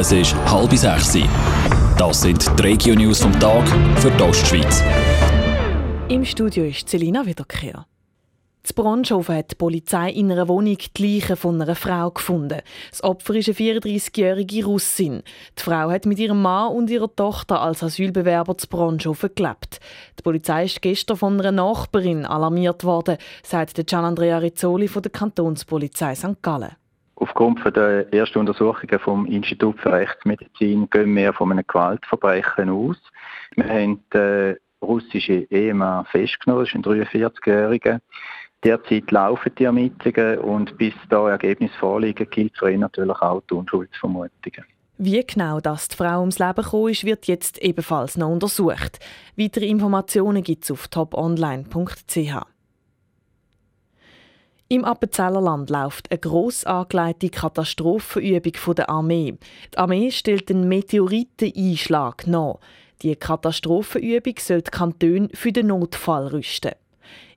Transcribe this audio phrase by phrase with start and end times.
[0.00, 1.18] Es ist halb sechs.
[1.98, 3.68] Das sind die Regio-News vom Tag
[3.98, 4.82] für die Ostschweiz.
[6.08, 7.84] Im Studio ist Celina Wiederkehr.
[8.62, 12.62] Z Bronschofen hat die Polizei in einer Wohnung die Leiche von einer Frau gefunden.
[12.90, 15.22] Das Opfer ist eine 34-jährige Russin.
[15.58, 19.80] Die Frau hat mit ihrem Mann und ihrer Tochter als Asylbewerber zu Bronschofen gelebt.
[20.18, 25.12] Die Polizei ist gestern von einer Nachbarin alarmiert worden, sagt Gian Andrea Rizzoli von der
[25.12, 26.40] Kantonspolizei St.
[26.40, 26.70] Gallen.
[27.20, 32.96] Aufgrund der ersten Untersuchungen vom Institut für Rechtsmedizin gehen wir von einem Gewaltverbrechen aus.
[33.56, 38.00] Wir haben den russischen Ehemann festgenommen, das ist ein 43-Jähriger.
[38.64, 43.54] Derzeit laufen die Ermittlungen und bis da Ergebnisse vorliegen, gilt für ihn natürlich auch die
[43.54, 44.64] Unschuldsvermutungen.
[44.96, 48.98] Wie genau das die Frau ums Leben gekommen ist, wird jetzt ebenfalls noch untersucht.
[49.36, 52.46] Weitere Informationen gibt es auf toponline.ch.
[54.72, 59.36] Im Appenzellerland läuft eine gross angelegte Katastrophenübung der Armee.
[59.74, 62.60] Die Armee stellt einen Meteoriteneinschlag nach.
[63.02, 66.76] Die Katastrophenübung soll die Kantone für den Notfall rüsten.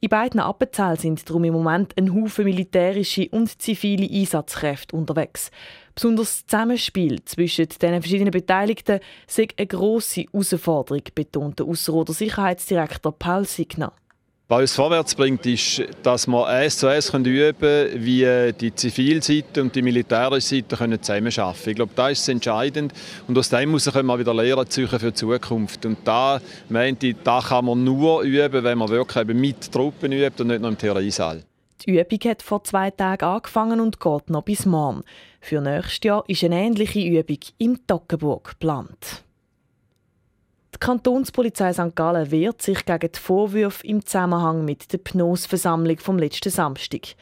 [0.00, 5.50] In beiden Appenzellen sind darum im Moment ein Haufen militärische und zivile Einsatzkräfte unterwegs.
[5.94, 13.12] Besonders das Zusammenspiel zwischen den verschiedenen Beteiligten sei eine grosse Herausforderung, betont der Ausserrhoder Sicherheitsdirektor
[13.12, 13.92] Paul Signer.
[14.50, 19.60] Was uns vorwärts bringt, ist, dass wir eins zu eins üben können, wie die Zivilseite
[19.60, 21.68] und die militärische Seite zusammenarbeiten können.
[21.68, 22.94] Ich glaube, das ist entscheidend.
[23.26, 25.84] Und aus dem muss können wir wieder Lehren ziehen für die Zukunft.
[25.84, 30.12] Und da, meinte ich, da kann man nur üben, wenn man wirklich eben mit Truppen
[30.12, 31.44] übt und nicht nur im Theoriesaal.
[31.84, 35.02] Die Übung hat vor zwei Tagen angefangen und geht noch bis morgen.
[35.42, 39.24] Für nächstes Jahr ist eine ähnliche Übung im Toggenburg geplant.
[40.80, 41.96] Die Kantonspolizei St.
[41.96, 47.16] Gallen wehrt sich gegen die Vorwürfe im Zusammenhang mit der Pnos-Versammlung vom letzten Samstag.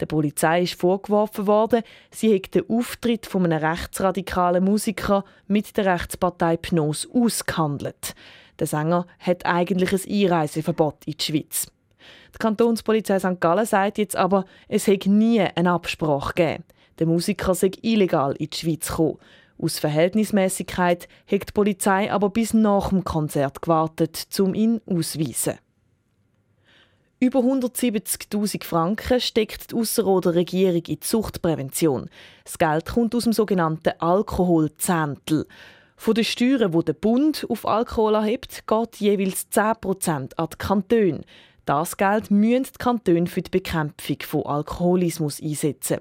[0.00, 5.92] Der Polizei ist vorgeworfen worden, sie hätte den Auftritt von einem rechtsradikalen Musiker mit der
[5.92, 8.14] Rechtspartei Pnos ausgehandelt.
[8.58, 11.70] Der Sänger hat eigentlich ein Einreiseverbot in die Schweiz.
[12.34, 13.40] Die Kantonspolizei St.
[13.40, 16.64] Gallen sagt jetzt aber, es hätte nie eine Absprache gegeben.
[16.98, 19.18] Der Musiker sei illegal in die Schweiz gekommen.
[19.58, 25.58] Aus Verhältnismäßigkeit hat die Polizei aber bis nach dem Konzert gewartet, um ihn auszuweisen.
[27.22, 32.10] Über 170.000 Franken steckt die Ausserrhoder Regierung in die Zuchtprävention.
[32.44, 35.46] Das Geld kommt aus dem sogenannten Alkoholzehntel.
[35.94, 41.20] Von den Steuern, die der Bund auf Alkohol erhebt, geht jeweils 10% an die Kantone.
[41.64, 45.98] Das Geld müssen die Kantone für die Bekämpfung von Alkoholismus einsetzen.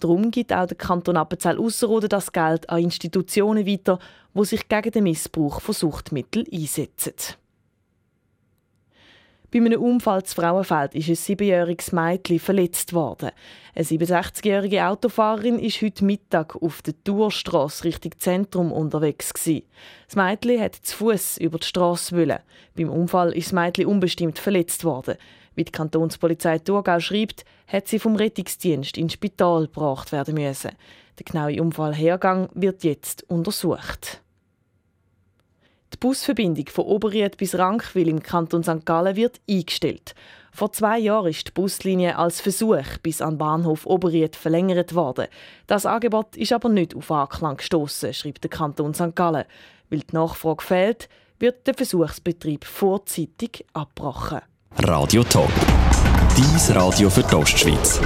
[0.00, 3.98] Darum gibt auch der Kanton Appenzell Ausserrhoden das Geld an Institutionen weiter,
[4.34, 7.12] die sich gegen den Missbrauch von Suchtmitteln einsetzen.
[9.52, 13.32] Bei einem Unfall zu Frauenfeld ist ein siebenjähriges Mädchen verletzt worden.
[13.74, 19.34] Eine 67-jährige Autofahrerin ist heute Mittag auf der Tourstrasse Richtung Zentrum unterwegs.
[19.34, 22.38] Das Mädchen hat zu Fuß über die Straße wollen.
[22.74, 25.16] Beim Unfall ist das Mädchen unbestimmt verletzt worden.
[25.54, 30.70] Wie die Kantonspolizei Thurgau schreibt, hat sie vom Rettungsdienst ins Spital gebracht werden müssen.
[31.18, 34.22] Der genaue Unfallhergang wird jetzt untersucht.
[36.02, 38.84] Die Busverbindung von Oberried bis Rankwil im Kanton St.
[38.84, 40.16] Gallen wird eingestellt.
[40.50, 45.28] Vor zwei Jahren ist die Buslinie als Versuch bis an Bahnhof Oberried verlängert worden.
[45.68, 49.14] Das Angebot ist aber nicht auf Anklang gestoßen, schreibt der Kanton St.
[49.14, 49.44] Gallen.
[49.90, 51.08] Weil die Nachfrage fehlt,
[51.38, 54.40] wird der Versuchsbetrieb vorzeitig abgebrochen.
[54.78, 55.52] Radio Top.
[56.36, 58.00] Dies Radio für die Ostschweiz.